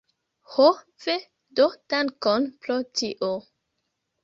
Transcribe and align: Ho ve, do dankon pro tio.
Ho 0.53 0.69
ve, 1.03 1.15
do 1.59 1.67
dankon 1.95 2.51
pro 2.65 2.81
tio. 3.03 3.31